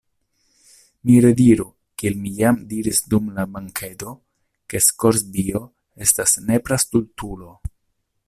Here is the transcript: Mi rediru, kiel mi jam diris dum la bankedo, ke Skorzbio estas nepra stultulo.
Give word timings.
Mi 1.09 1.15
rediru, 1.25 1.65
kiel 2.01 2.15
mi 2.21 2.31
jam 2.39 2.57
diris 2.71 3.01
dum 3.11 3.27
la 3.35 3.45
bankedo, 3.57 4.15
ke 4.73 4.83
Skorzbio 4.87 5.63
estas 6.07 6.37
nepra 6.49 6.81
stultulo. 6.87 7.51